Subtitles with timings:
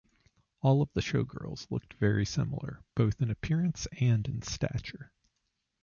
[0.61, 5.11] All of the showgirls looked very similar, both in appearance and in stature.